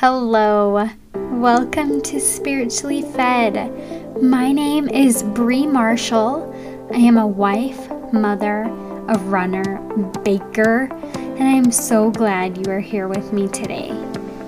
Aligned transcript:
Hello, 0.00 0.88
welcome 1.12 2.00
to 2.02 2.20
Spiritually 2.20 3.02
Fed. 3.02 4.22
My 4.22 4.52
name 4.52 4.88
is 4.88 5.24
Bree 5.24 5.66
Marshall. 5.66 6.54
I 6.94 6.98
am 6.98 7.18
a 7.18 7.26
wife, 7.26 7.90
mother, 8.12 8.62
a 9.08 9.18
runner, 9.24 9.80
baker, 10.22 10.84
and 10.92 11.42
I 11.42 11.50
am 11.50 11.72
so 11.72 12.12
glad 12.12 12.64
you 12.64 12.72
are 12.72 12.78
here 12.78 13.08
with 13.08 13.32
me 13.32 13.48
today. 13.48 13.90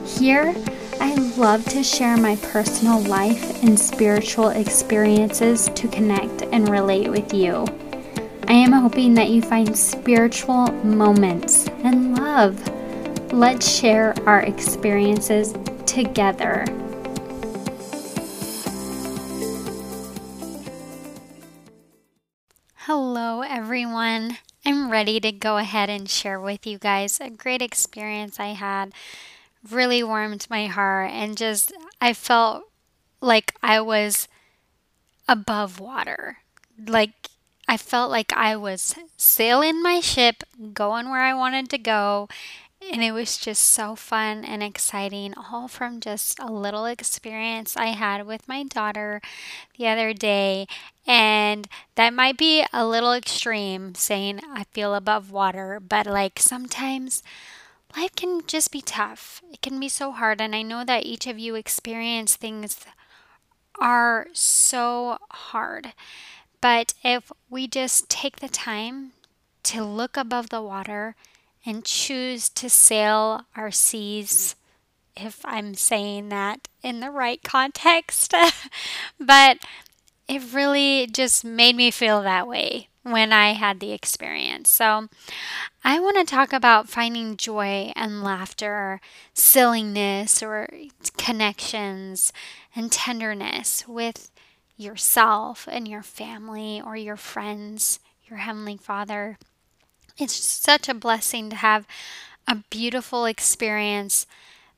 Here, 0.07 0.55
I 1.01 1.15
love 1.37 1.65
to 1.71 1.83
share 1.83 2.17
my 2.17 2.37
personal 2.37 3.01
life 3.01 3.61
and 3.65 3.77
spiritual 3.77 4.51
experiences 4.51 5.69
to 5.75 5.89
connect 5.89 6.43
and 6.43 6.69
relate 6.69 7.11
with 7.11 7.35
you. 7.35 7.67
I 8.47 8.53
am 8.53 8.71
hoping 8.71 9.15
that 9.15 9.31
you 9.31 9.43
find 9.43 9.77
spiritual 9.77 10.71
moments 10.85 11.67
and 11.83 12.17
love 12.17 12.57
Let's 13.33 13.71
share 13.71 14.13
our 14.27 14.41
experiences 14.41 15.55
together. 15.87 16.65
Hello, 22.75 23.43
everyone. 23.43 24.39
I'm 24.67 24.91
ready 24.91 25.21
to 25.21 25.31
go 25.31 25.59
ahead 25.59 25.89
and 25.89 26.11
share 26.11 26.41
with 26.41 26.67
you 26.67 26.79
guys 26.79 27.21
a 27.21 27.31
great 27.31 27.63
experience 27.63 28.41
I 28.41 28.49
had. 28.49 28.93
Really 29.71 30.03
warmed 30.03 30.49
my 30.51 30.67
heart, 30.67 31.13
and 31.13 31.37
just 31.37 31.73
I 32.01 32.15
felt 32.15 32.65
like 33.21 33.55
I 33.63 33.81
was 33.81 34.27
above 35.29 35.79
water. 35.79 36.39
Like 36.85 37.29
I 37.69 37.77
felt 37.77 38.11
like 38.11 38.33
I 38.33 38.57
was 38.57 38.97
sailing 39.17 39.81
my 39.81 40.01
ship, 40.01 40.43
going 40.75 41.11
where 41.11 41.23
I 41.23 41.33
wanted 41.33 41.71
to 41.71 41.79
go, 41.79 42.29
and 42.81 43.03
it 43.03 43.13
was 43.13 43.37
just 43.37 43.65
so 43.65 43.95
fun 43.95 44.45
and 44.45 44.63
exciting, 44.63 45.35
all 45.35 45.69
from 45.69 46.01
just 46.01 46.39
a 46.39 46.47
little 46.47 46.87
experience 46.87 47.77
I 47.77 47.87
had 47.89 48.27
with 48.27 48.49
my 48.49 48.65
daughter 48.65 49.21
the 49.79 49.87
other 49.87 50.13
day. 50.13 50.67
And 51.07 51.69
that 51.95 52.15
might 52.15 52.39
be 52.39 52.65
a 52.73 52.87
little 52.87 53.13
extreme 53.13 53.95
saying 53.95 54.41
I 54.53 54.65
feel 54.65 54.95
above 54.95 55.31
water, 55.31 55.81
but 55.81 56.07
like 56.07 56.39
sometimes 56.39 57.23
life 57.97 58.15
can 58.17 58.43
just 58.47 58.73
be 58.73 58.83
tough. 58.83 59.43
It 59.53 59.61
can 59.61 59.79
be 59.79 59.89
so 59.89 60.13
hard. 60.13 60.41
And 60.41 60.55
I 60.55 60.63
know 60.63 60.85
that 60.85 61.05
each 61.05 61.27
of 61.27 61.39
you 61.39 61.55
experience 61.55 62.37
things 62.37 62.81
are 63.79 64.29
so 64.33 65.19
hard. 65.31 65.93
But 66.61 66.95
if 67.03 67.33
we 67.49 67.67
just 67.67 68.09
take 68.09 68.37
the 68.41 68.49
time 68.49 69.13
to 69.65 69.85
look 69.85 70.17
above 70.17 70.51
the 70.51 70.63
water, 70.63 71.15
and 71.65 71.85
choose 71.85 72.49
to 72.51 72.71
sail 72.71 73.43
our 73.57 73.71
seas, 73.71 74.57
if 75.17 75.41
I'm 75.45 75.75
saying 75.75 76.29
that 76.31 76.69
in 76.83 77.01
the 77.01 77.11
right 77.11 77.43
context. 77.43 78.35
but 79.21 79.59
it 80.29 80.43
really 80.53 81.07
just 81.07 81.45
made 81.45 81.77
me 81.77 81.91
feel 81.91 82.23
that 82.23 82.47
way 82.47 82.89
when 83.03 83.33
I 83.33 83.53
had 83.53 83.81
the 83.81 83.93
experience. 83.93 84.71
So, 84.71 85.09
I 85.83 85.99
want 85.99 86.17
to 86.19 86.25
talk 86.25 86.53
about 86.53 86.89
finding 86.89 87.37
joy 87.37 87.93
and 87.97 88.23
laughter, 88.23 89.01
silliness, 89.33 90.43
or 90.43 90.69
connections 91.17 92.33
and 92.77 92.93
tenderness 92.93 93.89
with 93.89 94.31
yourself 94.77 95.67
and 95.71 95.89
your 95.89 96.03
family 96.03 96.81
or 96.85 96.97
your 96.97 97.17
friends, 97.17 98.01
your 98.29 98.39
Heavenly 98.39 98.77
Father. 98.77 99.39
It's 100.21 100.35
such 100.35 100.89
a 100.89 100.95
blessing 100.95 101.49
to 101.51 101.57
have 101.57 101.87
a 102.47 102.57
beautiful 102.69 103.25
experience 103.25 104.27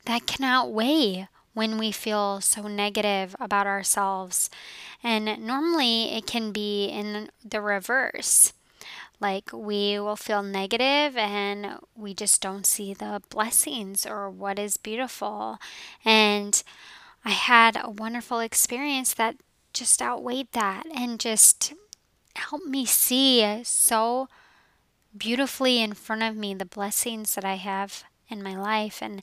that 0.05 0.27
can 0.27 0.45
outweigh 0.45 1.29
when 1.55 1.79
we 1.79 1.93
feel 1.93 2.41
so 2.41 2.63
negative 2.69 3.35
about 3.41 3.67
ourselves. 3.67 4.49
And 5.03 5.45
normally 5.45 6.15
it 6.15 6.27
can 6.27 6.53
be 6.53 6.87
in 6.87 7.31
the 7.45 7.61
reverse. 7.61 8.53
Like 9.21 9.51
we 9.53 9.99
will 9.99 10.17
feel 10.17 10.43
negative 10.43 11.17
and 11.17 11.79
we 11.97 12.15
just 12.15 12.41
don't 12.41 12.67
see 12.67 12.95
the 12.95 13.23
blessings 13.29 14.07
or 14.07 14.31
what 14.31 14.59
is 14.59 14.77
beautiful. 14.77 15.59
And 16.05 16.63
I 17.25 17.31
had 17.31 17.77
a 17.81 17.91
wonderful 17.91 18.41
experience 18.41 19.15
that 19.15 19.37
just 19.73 20.03
outweighed 20.03 20.49
that 20.53 20.85
and 20.95 21.21
just 21.21 21.73
helped 22.35 22.67
me 22.67 22.85
see 22.85 23.63
so 23.65 24.29
beautifully 25.17 25.81
in 25.81 25.93
front 25.95 26.23
of 26.23 26.37
me 26.37 26.55
the 26.55 26.65
blessings 26.65 27.35
that 27.35 27.45
I 27.45 27.55
have 27.55 28.05
in 28.29 28.43
my 28.43 28.57
life. 28.57 29.01
And 29.03 29.23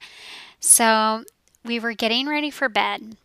so 0.59 1.23
we 1.63 1.79
were 1.79 1.93
getting 1.93 2.27
ready 2.27 2.49
for 2.49 2.69
bed. 2.69 3.17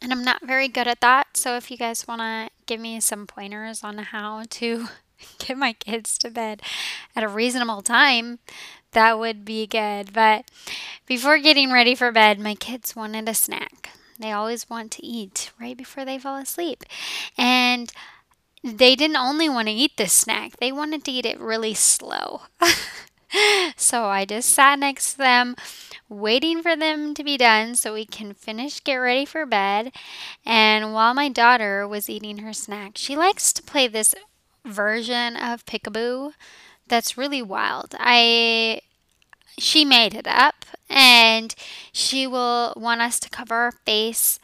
And 0.00 0.12
I'm 0.12 0.24
not 0.24 0.46
very 0.46 0.68
good 0.68 0.86
at 0.86 1.00
that. 1.00 1.36
So 1.36 1.56
if 1.56 1.70
you 1.70 1.76
guys 1.76 2.06
want 2.06 2.20
to 2.20 2.50
give 2.66 2.80
me 2.80 3.00
some 3.00 3.26
pointers 3.26 3.82
on 3.82 3.98
how 3.98 4.44
to 4.48 4.88
get 5.38 5.58
my 5.58 5.72
kids 5.72 6.16
to 6.18 6.30
bed 6.30 6.62
at 7.14 7.24
a 7.24 7.28
reasonable 7.28 7.82
time, 7.82 8.38
that 8.92 9.18
would 9.18 9.44
be 9.44 9.66
good. 9.66 10.12
But 10.12 10.50
before 11.06 11.38
getting 11.38 11.72
ready 11.72 11.94
for 11.94 12.12
bed, 12.12 12.38
my 12.38 12.54
kids 12.54 12.96
wanted 12.96 13.28
a 13.28 13.34
snack. 13.34 13.90
They 14.18 14.32
always 14.32 14.68
want 14.68 14.90
to 14.92 15.06
eat 15.06 15.50
right 15.58 15.76
before 15.76 16.04
they 16.04 16.18
fall 16.18 16.36
asleep. 16.36 16.84
And 17.38 17.92
they 18.62 18.94
didn't 18.94 19.16
only 19.16 19.48
want 19.48 19.68
to 19.68 19.74
eat 19.74 19.96
this 19.96 20.12
snack, 20.12 20.56
they 20.58 20.72
wanted 20.72 21.04
to 21.04 21.10
eat 21.10 21.26
it 21.26 21.40
really 21.40 21.74
slow. 21.74 22.42
so 23.76 24.06
I 24.06 24.24
just 24.24 24.50
sat 24.50 24.78
next 24.78 25.12
to 25.12 25.18
them, 25.18 25.56
waiting 26.08 26.62
for 26.62 26.76
them 26.76 27.14
to 27.14 27.24
be 27.24 27.36
done 27.36 27.74
so 27.74 27.94
we 27.94 28.04
can 28.04 28.34
finish, 28.34 28.82
get 28.82 28.96
ready 28.96 29.24
for 29.24 29.46
bed. 29.46 29.92
And 30.44 30.92
while 30.92 31.14
my 31.14 31.28
daughter 31.28 31.86
was 31.86 32.10
eating 32.10 32.38
her 32.38 32.52
snack, 32.52 32.92
she 32.96 33.16
likes 33.16 33.52
to 33.54 33.62
play 33.62 33.88
this 33.88 34.14
version 34.64 35.36
of 35.36 35.64
Peekaboo 35.64 36.32
that's 36.88 37.16
really 37.16 37.40
wild. 37.40 37.94
I 37.98 38.80
she 39.58 39.84
made 39.84 40.14
it 40.14 40.26
up 40.26 40.64
and 40.88 41.54
she 41.92 42.26
will 42.26 42.72
want 42.76 43.00
us 43.00 43.20
to 43.20 43.30
cover 43.30 43.54
our 43.54 43.72
face 43.72 44.38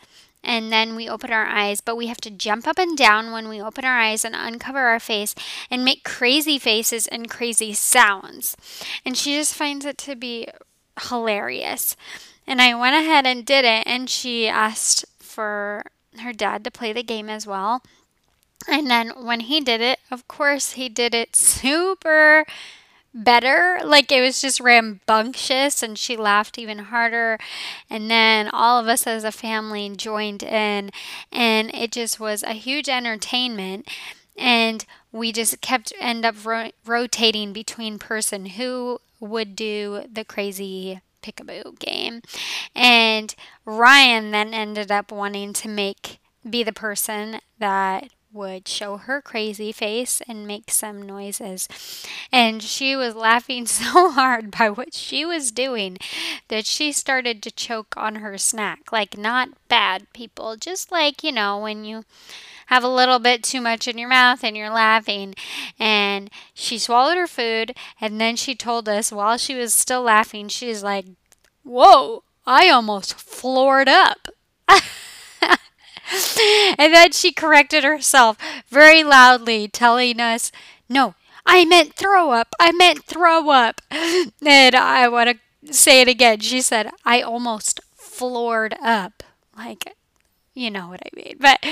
and 0.47 0.73
then 0.73 0.95
we 0.95 1.09
open 1.09 1.33
our 1.33 1.45
eyes, 1.45 1.81
but 1.81 1.97
we 1.97 2.07
have 2.07 2.21
to 2.23 2.31
jump 2.31 2.69
up 2.69 2.79
and 2.79 2.97
down 2.97 3.33
when 3.33 3.49
we 3.49 3.61
open 3.61 3.85
our 3.85 3.99
eyes 3.99 4.25
and 4.25 4.35
uncover 4.37 4.79
our 4.79 5.01
face 5.01 5.35
and 5.71 5.85
make 5.85 6.05
crazy 6.05 6.57
faces 6.57 7.09
and 7.09 7.29
crazy 7.29 7.73
sounds. 7.73 8.57
And 9.05 9.17
she 9.17 9.37
just 9.37 9.55
finds 9.55 9.85
it 9.85 9.99
to 9.99 10.15
be 10.15 10.49
hilarious. 11.09 11.97
And 12.47 12.63
I 12.63 12.75
went 12.77 12.95
ahead 12.95 13.27
and 13.27 13.45
did 13.45 13.65
it, 13.65 13.83
and 13.87 14.09
she 14.09 14.47
asked 14.47 15.05
for 15.19 15.83
her 16.21 16.33
dad 16.33 16.63
to 16.63 16.71
play 16.71 16.93
the 16.93 17.03
game 17.03 17.29
as 17.29 17.45
well. 17.45 17.83
And 18.69 18.89
then 18.89 19.11
when 19.21 19.41
he 19.41 19.61
did 19.61 19.81
it, 19.81 19.99
of 20.13 20.29
course, 20.29 20.73
he 20.73 20.89
did 20.89 21.13
it 21.13 21.35
super 21.35 22.47
better. 23.17 23.81
Like 23.85 24.13
it 24.13 24.21
was 24.21 24.41
just 24.41 24.61
rambunctious, 24.61 25.83
and 25.83 25.99
she 25.99 26.17
laughed 26.17 26.59
even 26.59 26.79
harder. 26.79 27.39
And 27.91 28.11
then 28.11 28.49
all 28.49 28.79
of 28.79 28.87
us 28.89 29.07
as 29.07 29.25
a 29.25 29.33
family 29.33 29.89
joined 29.97 30.43
in, 30.43 30.91
and 31.33 31.75
it 31.75 31.93
just 31.93 32.21
was 32.21 32.43
a 32.43 32.53
huge 32.53 32.89
entertainment. 32.89 33.89
And 34.37 34.85
we 35.13 35.33
just 35.33 35.61
kept 35.63 35.93
end 35.99 36.25
up 36.25 36.45
ro- 36.45 36.71
rotating 36.85 37.53
between 37.53 37.99
person 37.99 38.47
who 38.47 39.01
would 39.19 39.57
do 39.57 40.05
the 40.13 40.25
crazy 40.25 41.01
peekaboo 41.23 41.79
game. 41.79 42.21
And 42.75 43.35
Ryan 43.65 44.31
then 44.31 44.53
ended 44.53 44.93
up 44.93 45.11
wanting 45.11 45.53
to 45.55 45.69
make 45.69 46.19
be 46.49 46.63
the 46.63 46.73
person 46.73 47.41
that 47.59 48.11
would 48.37 48.69
show 48.69 48.99
her 48.99 49.21
crazy 49.21 49.73
face 49.73 50.23
and 50.29 50.47
make 50.47 50.71
some 50.71 51.03
noises. 51.03 51.69
And 52.31 52.63
she 52.63 52.95
was 52.95 53.15
laughing 53.15 53.67
so 53.67 54.11
hard 54.11 54.51
by 54.51 54.71
what 54.71 54.95
she 54.95 55.25
was 55.25 55.51
doing 55.51 55.99
that 56.49 56.67
she 56.67 56.93
started 56.93 57.43
to 57.43 57.51
choke 57.51 57.95
on 57.97 58.17
her 58.17 58.39
snack. 58.39 58.93
Like, 58.93 59.19
not 59.19 59.49
bad, 59.69 60.07
people. 60.13 60.57
Just 60.57 60.93
like, 60.93 61.25
you 61.25 61.33
know, 61.33 61.59
when 61.59 61.85
you 61.85 62.05
have 62.67 62.85
a 62.85 62.89
little 62.89 63.19
bit 63.19 63.43
too 63.43 63.61
much 63.61 63.89
in 63.89 63.99
your 63.99 64.09
mouth 64.09 64.45
and 64.45 64.57
you're 64.57 64.71
laughing. 64.71 65.35
And 65.79 66.31
she 66.53 66.79
swallowed 66.79 67.17
her 67.17 67.27
food, 67.27 67.75
and 68.01 68.21
then 68.21 68.37
she 68.37 68.55
told 68.55 68.89
us 68.89 69.11
while 69.11 69.39
she 69.39 69.55
was 69.55 69.75
still 69.75 70.03
laughing, 70.03 70.49
she's 70.49 70.83
like, 70.83 71.07
Whoa, 71.63 72.23
I 72.47 72.69
almost 72.69 73.15
floored 73.15 73.89
up. 73.89 74.29
and 76.79 76.95
then 76.95 77.13
she 77.13 77.33
corrected 77.33 77.85
herself 77.85 78.37
very 78.69 79.03
loudly, 79.03 79.69
telling 79.69 80.21
us, 80.21 80.53
No, 80.89 81.15
I 81.45 81.65
meant 81.65 81.95
throw 81.95 82.31
up. 82.31 82.55
I 82.61 82.73
meant 82.73 83.05
throw 83.05 83.51
up. 83.51 83.81
And 83.91 84.75
I 84.75 85.09
want 85.09 85.39
to 85.65 85.73
say 85.73 86.01
it 86.01 86.09
again. 86.09 86.41
She 86.41 86.61
said, 86.61 86.91
I 87.05 87.21
almost 87.21 87.81
floored 87.95 88.77
up. 88.81 89.23
Like, 89.57 89.97
you 90.57 90.71
know 90.71 90.89
what 90.89 91.01
I 91.05 91.11
mean. 91.15 91.37
But 91.39 91.65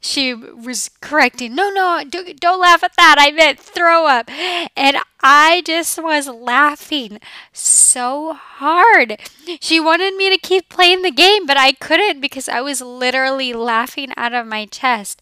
she 0.00 0.34
was 0.34 0.90
correcting, 1.00 1.54
no, 1.54 1.70
no, 1.70 2.02
do, 2.08 2.34
don't 2.34 2.60
laugh 2.60 2.82
at 2.82 2.96
that. 2.96 3.16
I 3.18 3.30
meant 3.30 3.58
throw 3.60 4.06
up. 4.06 4.28
And 4.76 4.96
I 5.22 5.62
just 5.64 6.02
was 6.02 6.26
laughing 6.26 7.20
so 7.52 8.32
hard. 8.34 9.20
She 9.60 9.78
wanted 9.78 10.16
me 10.16 10.28
to 10.28 10.38
keep 10.38 10.68
playing 10.68 11.02
the 11.02 11.12
game, 11.12 11.46
but 11.46 11.56
I 11.56 11.72
couldn't 11.72 12.20
because 12.20 12.48
I 12.48 12.60
was 12.60 12.80
literally 12.80 13.52
laughing 13.52 14.12
out 14.16 14.34
of 14.34 14.46
my 14.46 14.66
chest. 14.66 15.20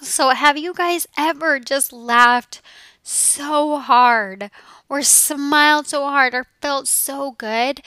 So, 0.00 0.30
have 0.30 0.56
you 0.56 0.74
guys 0.74 1.06
ever 1.16 1.58
just 1.58 1.92
laughed 1.92 2.60
so 3.02 3.78
hard 3.78 4.50
or 4.88 5.02
smiled 5.02 5.86
so 5.88 6.04
hard 6.06 6.34
or 6.34 6.46
felt 6.60 6.86
so 6.88 7.32
good 7.32 7.82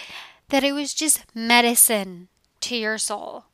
that 0.50 0.64
it 0.64 0.74
was 0.74 0.94
just 0.94 1.24
medicine 1.36 2.28
to 2.62 2.76
your 2.76 2.98
soul? 2.98 3.46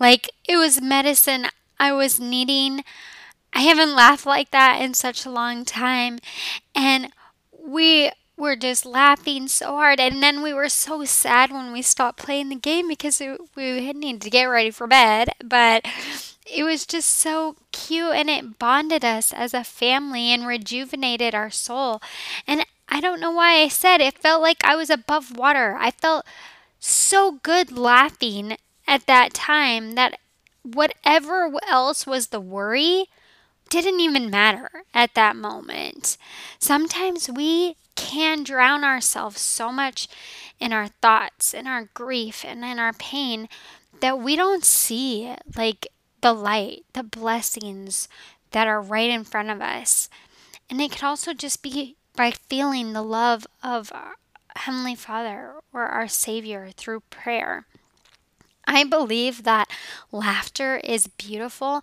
Like 0.00 0.30
it 0.48 0.56
was 0.56 0.80
medicine 0.80 1.46
I 1.78 1.92
was 1.92 2.18
needing. 2.20 2.84
I 3.52 3.62
haven't 3.62 3.94
laughed 3.94 4.26
like 4.26 4.50
that 4.50 4.80
in 4.82 4.94
such 4.94 5.24
a 5.24 5.30
long 5.30 5.64
time. 5.64 6.18
And 6.74 7.10
we 7.58 8.10
were 8.36 8.56
just 8.56 8.86
laughing 8.86 9.48
so 9.48 9.66
hard. 9.72 10.00
And 10.00 10.22
then 10.22 10.42
we 10.42 10.52
were 10.52 10.68
so 10.68 11.04
sad 11.04 11.50
when 11.50 11.72
we 11.72 11.82
stopped 11.82 12.18
playing 12.18 12.50
the 12.50 12.56
game 12.56 12.88
because 12.88 13.20
we 13.20 13.92
needed 13.92 14.22
to 14.22 14.30
get 14.30 14.44
ready 14.44 14.70
for 14.70 14.86
bed. 14.86 15.30
But 15.44 15.86
it 16.50 16.62
was 16.62 16.86
just 16.86 17.10
so 17.10 17.56
cute 17.72 18.14
and 18.14 18.30
it 18.30 18.58
bonded 18.58 19.04
us 19.04 19.32
as 19.32 19.54
a 19.54 19.64
family 19.64 20.28
and 20.32 20.46
rejuvenated 20.46 21.34
our 21.34 21.50
soul. 21.50 22.00
And 22.46 22.64
I 22.88 23.00
don't 23.00 23.20
know 23.20 23.30
why 23.30 23.60
I 23.60 23.68
said 23.68 24.00
it 24.00 24.18
felt 24.18 24.40
like 24.42 24.64
I 24.64 24.76
was 24.76 24.90
above 24.90 25.36
water. 25.36 25.76
I 25.78 25.90
felt 25.90 26.24
so 26.78 27.32
good 27.42 27.72
laughing 27.72 28.56
at 28.88 29.06
that 29.06 29.34
time 29.34 29.92
that 29.92 30.18
whatever 30.62 31.52
else 31.68 32.06
was 32.06 32.28
the 32.28 32.40
worry 32.40 33.04
didn't 33.68 34.00
even 34.00 34.30
matter 34.30 34.82
at 34.94 35.14
that 35.14 35.36
moment. 35.36 36.16
Sometimes 36.58 37.30
we 37.30 37.76
can 37.94 38.42
drown 38.42 38.82
ourselves 38.84 39.40
so 39.40 39.70
much 39.70 40.08
in 40.58 40.72
our 40.72 40.88
thoughts, 40.88 41.52
in 41.52 41.66
our 41.66 41.90
grief, 41.92 42.44
and 42.44 42.64
in 42.64 42.78
our 42.78 42.94
pain 42.94 43.48
that 44.00 44.18
we 44.18 44.36
don't 44.36 44.64
see 44.64 45.34
like 45.56 45.88
the 46.22 46.32
light, 46.32 46.84
the 46.94 47.02
blessings 47.02 48.08
that 48.52 48.66
are 48.66 48.80
right 48.80 49.10
in 49.10 49.22
front 49.24 49.50
of 49.50 49.60
us. 49.60 50.08
And 50.70 50.80
it 50.80 50.92
could 50.92 51.04
also 51.04 51.34
just 51.34 51.62
be 51.62 51.96
by 52.16 52.30
feeling 52.30 52.92
the 52.92 53.02
love 53.02 53.46
of 53.62 53.92
our 53.92 54.14
Heavenly 54.56 54.94
Father 54.94 55.54
or 55.72 55.82
our 55.82 56.08
Savior 56.08 56.70
through 56.74 57.00
prayer. 57.10 57.66
I 58.68 58.84
believe 58.84 59.44
that 59.44 59.70
laughter 60.12 60.76
is 60.84 61.06
beautiful 61.06 61.82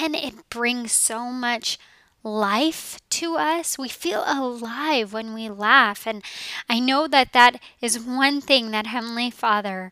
and 0.00 0.14
it 0.14 0.48
brings 0.50 0.92
so 0.92 1.30
much 1.30 1.78
life 2.22 2.98
to 3.10 3.36
us. 3.36 3.78
We 3.78 3.88
feel 3.88 4.22
alive 4.26 5.12
when 5.12 5.32
we 5.32 5.48
laugh. 5.48 6.06
And 6.06 6.22
I 6.68 6.80
know 6.80 7.06
that 7.08 7.32
that 7.32 7.60
is 7.80 7.98
one 8.00 8.40
thing 8.40 8.72
that 8.72 8.86
Heavenly 8.86 9.30
Father, 9.30 9.90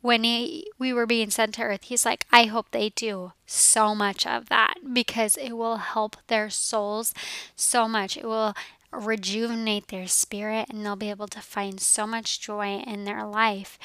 when 0.00 0.24
he, 0.24 0.70
we 0.78 0.92
were 0.92 1.06
being 1.06 1.30
sent 1.30 1.54
to 1.56 1.62
earth, 1.62 1.84
He's 1.84 2.06
like, 2.06 2.26
I 2.32 2.44
hope 2.44 2.70
they 2.70 2.90
do 2.90 3.32
so 3.44 3.94
much 3.94 4.26
of 4.26 4.48
that 4.48 4.74
because 4.92 5.36
it 5.36 5.52
will 5.52 5.78
help 5.78 6.16
their 6.28 6.48
souls 6.48 7.12
so 7.56 7.88
much. 7.88 8.16
It 8.16 8.24
will 8.24 8.54
rejuvenate 8.92 9.88
their 9.88 10.06
spirit 10.06 10.68
and 10.70 10.84
they'll 10.86 10.96
be 10.96 11.10
able 11.10 11.26
to 11.26 11.40
find 11.40 11.80
so 11.80 12.06
much 12.06 12.40
joy 12.40 12.82
in 12.86 13.04
their 13.04 13.26
life. 13.26 13.78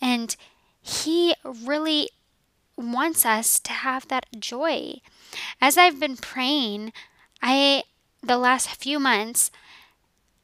And 0.00 0.36
he 0.86 1.34
really 1.42 2.10
wants 2.76 3.24
us 3.24 3.58
to 3.60 3.72
have 3.72 4.06
that 4.08 4.26
joy. 4.38 5.00
As 5.58 5.78
I've 5.78 5.98
been 5.98 6.18
praying, 6.18 6.92
I 7.40 7.84
the 8.22 8.36
last 8.36 8.68
few 8.68 9.00
months, 9.00 9.50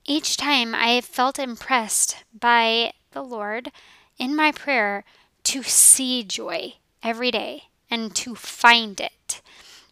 each 0.06 0.38
time 0.38 0.74
I 0.74 0.92
have 0.92 1.04
felt 1.04 1.38
impressed 1.38 2.24
by 2.38 2.94
the 3.10 3.22
Lord 3.22 3.70
in 4.18 4.34
my 4.34 4.50
prayer 4.50 5.04
to 5.44 5.62
see 5.62 6.24
joy 6.24 6.74
every 7.02 7.30
day 7.30 7.64
and 7.90 8.16
to 8.16 8.34
find 8.34 8.98
it 8.98 9.42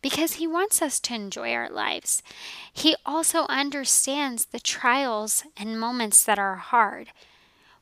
because 0.01 0.35
He 0.35 0.47
wants 0.47 0.81
us 0.81 0.99
to 1.01 1.15
enjoy 1.15 1.53
our 1.53 1.69
lives. 1.69 2.23
He 2.73 2.97
also 3.05 3.45
understands 3.51 4.47
the 4.47 4.61
trials 4.61 5.45
and 5.59 5.79
moments 5.79 6.25
that 6.25 6.39
are 6.39 6.57
hard. 6.57 7.09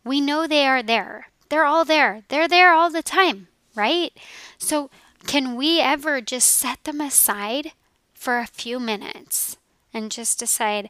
We 0.05 0.21
know 0.21 0.49
they 0.49 0.67
are 0.67 0.83
there, 0.83 1.29
they're 1.49 1.65
all 1.65 1.85
there. 1.85 2.23
They're 2.29 2.49
there 2.49 2.73
all 2.73 2.91
the 2.91 3.03
time, 3.03 3.49
right? 3.75 4.13
So, 4.59 4.91
can 5.27 5.57
we 5.57 5.81
ever 5.81 6.21
just 6.21 6.49
set 6.49 6.85
them 6.85 7.01
aside 7.01 7.73
for 8.15 8.39
a 8.39 8.47
few 8.47 8.79
minutes 8.79 9.57
and 9.93 10.11
just 10.11 10.39
decide, 10.39 10.89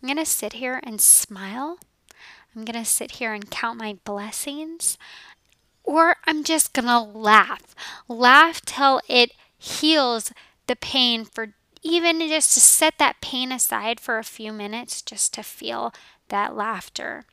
I'm 0.00 0.06
going 0.06 0.16
to 0.18 0.24
sit 0.24 0.54
here 0.54 0.80
and 0.82 1.00
smile? 1.00 1.78
I'm 2.54 2.64
going 2.64 2.78
to 2.78 2.88
sit 2.88 3.12
here 3.12 3.32
and 3.32 3.50
count 3.50 3.78
my 3.78 3.98
blessings? 4.04 4.96
Or 5.82 6.16
I'm 6.26 6.44
just 6.44 6.72
going 6.72 6.86
to 6.86 7.00
laugh. 7.00 7.74
Laugh 8.08 8.60
till 8.62 9.00
it 9.08 9.32
heals 9.58 10.32
the 10.66 10.76
pain 10.76 11.24
for 11.24 11.54
even 11.82 12.18
just 12.20 12.54
to 12.54 12.60
set 12.60 12.94
that 12.98 13.20
pain 13.20 13.52
aside 13.52 14.00
for 14.00 14.18
a 14.18 14.24
few 14.24 14.52
minutes 14.52 15.02
just 15.02 15.34
to 15.34 15.42
feel 15.42 15.92
that 16.28 16.56
laughter 16.56 17.24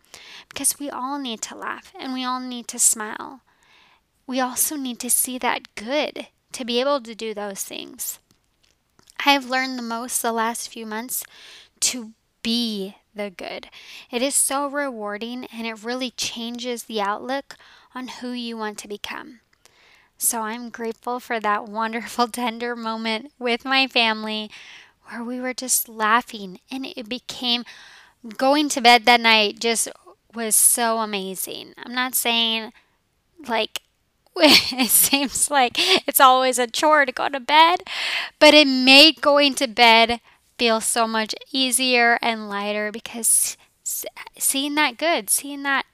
because 0.49 0.79
we 0.79 0.89
all 0.89 1.17
need 1.17 1.41
to 1.41 1.55
laugh 1.55 1.93
and 1.99 2.13
we 2.13 2.23
all 2.23 2.39
need 2.39 2.67
to 2.69 2.79
smile. 2.79 3.41
We 4.27 4.39
also 4.39 4.75
need 4.75 4.99
to 4.99 5.09
see 5.09 5.37
that 5.37 5.75
good 5.75 6.27
to 6.53 6.65
be 6.65 6.79
able 6.79 7.01
to 7.01 7.15
do 7.15 7.33
those 7.33 7.63
things. 7.63 8.19
I 9.25 9.31
have 9.31 9.49
learned 9.49 9.77
the 9.77 9.83
most 9.83 10.21
the 10.21 10.31
last 10.31 10.69
few 10.69 10.85
months 10.85 11.23
to 11.81 12.11
be 12.43 12.95
the 13.13 13.29
good. 13.29 13.69
It 14.09 14.21
is 14.21 14.35
so 14.35 14.67
rewarding 14.67 15.45
and 15.53 15.67
it 15.67 15.83
really 15.83 16.11
changes 16.11 16.83
the 16.83 17.01
outlook 17.01 17.55
on 17.93 18.07
who 18.07 18.31
you 18.31 18.57
want 18.57 18.77
to 18.79 18.87
become. 18.87 19.41
So 20.17 20.41
I'm 20.41 20.69
grateful 20.69 21.19
for 21.19 21.39
that 21.39 21.65
wonderful, 21.67 22.27
tender 22.27 22.75
moment 22.75 23.31
with 23.37 23.65
my 23.65 23.87
family 23.87 24.49
where 25.05 25.23
we 25.23 25.39
were 25.39 25.53
just 25.53 25.89
laughing 25.89 26.59
and 26.69 26.85
it 26.85 27.09
became 27.09 27.65
going 28.37 28.69
to 28.69 28.81
bed 28.81 29.05
that 29.05 29.21
night 29.21 29.59
just 29.59 29.89
was 30.33 30.55
so 30.55 30.99
amazing. 30.99 31.73
I'm 31.77 31.93
not 31.93 32.15
saying 32.15 32.71
like 33.47 33.81
it 34.35 34.89
seems 34.89 35.51
like 35.51 35.73
it's 36.07 36.19
always 36.19 36.57
a 36.57 36.67
chore 36.67 37.05
to 37.05 37.11
go 37.11 37.27
to 37.29 37.39
bed, 37.39 37.81
but 38.39 38.53
it 38.53 38.67
made 38.67 39.21
going 39.21 39.53
to 39.55 39.67
bed 39.67 40.21
feel 40.57 40.79
so 40.79 41.07
much 41.07 41.35
easier 41.51 42.17
and 42.21 42.49
lighter 42.49 42.91
because 42.91 43.57
seeing 44.37 44.75
that 44.75 44.97
good, 44.97 45.29
seeing 45.29 45.63
that 45.63 45.85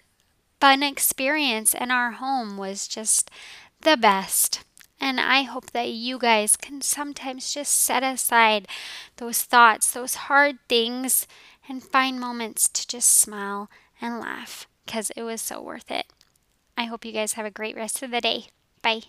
fun 0.59 0.83
experience 0.83 1.73
in 1.73 1.91
our 1.91 2.11
home 2.11 2.57
was 2.57 2.87
just 2.87 3.29
the 3.81 3.97
best. 3.97 4.63
And 4.99 5.19
I 5.19 5.43
hope 5.43 5.71
that 5.71 5.89
you 5.89 6.17
guys 6.17 6.57
can 6.57 6.81
sometimes 6.81 7.53
just 7.53 7.73
set 7.73 8.03
aside 8.03 8.67
those 9.17 9.43
thoughts, 9.43 9.91
those 9.91 10.15
hard 10.15 10.57
things, 10.67 11.27
and 11.67 11.83
find 11.83 12.19
moments 12.19 12.67
to 12.69 12.87
just 12.87 13.09
smile 13.09 13.69
and 14.01 14.19
laugh 14.19 14.67
because 14.85 15.11
it 15.15 15.23
was 15.23 15.41
so 15.41 15.61
worth 15.61 15.91
it. 15.91 16.07
I 16.77 16.85
hope 16.85 17.05
you 17.05 17.11
guys 17.11 17.33
have 17.33 17.45
a 17.45 17.51
great 17.51 17.75
rest 17.75 18.03
of 18.03 18.11
the 18.11 18.21
day. 18.21 18.45
Bye. 18.81 19.01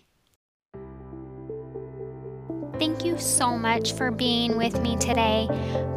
Thank 2.78 3.04
you 3.04 3.18
so 3.18 3.58
much 3.58 3.92
for 3.94 4.12
being 4.12 4.56
with 4.56 4.80
me 4.80 4.96
today. 4.96 5.48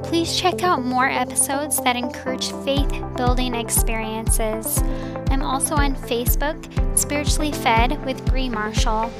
Please 0.03 0.35
check 0.35 0.63
out 0.63 0.83
more 0.83 1.07
episodes 1.07 1.81
that 1.83 1.95
encourage 1.95 2.51
faith 2.65 2.91
building 3.15 3.53
experiences. 3.53 4.81
I'm 5.29 5.43
also 5.43 5.75
on 5.75 5.95
Facebook, 5.95 6.57
Spiritually 6.97 7.51
Fed 7.51 8.03
with 8.03 8.25
Bree 8.25 8.49
Marshall, 8.49 9.11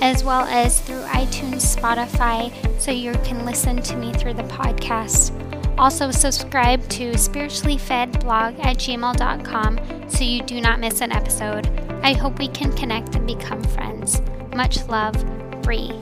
as 0.00 0.22
well 0.22 0.44
as 0.44 0.80
through 0.80 1.02
iTunes, 1.06 1.76
Spotify, 1.76 2.52
so 2.80 2.92
you 2.92 3.12
can 3.24 3.44
listen 3.44 3.82
to 3.82 3.96
me 3.96 4.12
through 4.12 4.34
the 4.34 4.44
podcast. 4.44 5.47
Also, 5.78 6.10
subscribe 6.10 6.86
to 6.88 7.12
spirituallyfedblog 7.12 8.64
at 8.64 8.78
gmail.com 8.78 10.10
so 10.10 10.24
you 10.24 10.42
do 10.42 10.60
not 10.60 10.80
miss 10.80 11.00
an 11.00 11.12
episode. 11.12 11.68
I 12.02 12.14
hope 12.14 12.38
we 12.38 12.48
can 12.48 12.72
connect 12.72 13.14
and 13.14 13.26
become 13.26 13.62
friends. 13.62 14.20
Much 14.54 14.84
love, 14.88 15.14
Bree. 15.62 15.92